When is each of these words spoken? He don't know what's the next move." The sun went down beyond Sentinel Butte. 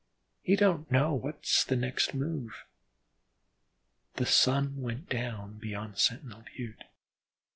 He 0.41 0.55
don't 0.55 0.89
know 0.89 1.13
what's 1.13 1.63
the 1.63 1.75
next 1.75 2.15
move." 2.15 2.65
The 4.15 4.25
sun 4.25 4.81
went 4.81 5.07
down 5.09 5.59
beyond 5.59 5.99
Sentinel 5.99 6.43
Butte. 6.57 6.85